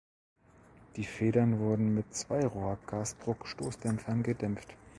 Die 0.95 1.03
Federn 1.05 1.59
wurden 1.59 1.93
mit 1.93 2.11
Zweirohr-Gasdruckstoßdämpfern 2.15 4.23
gedämpft. 4.23 4.75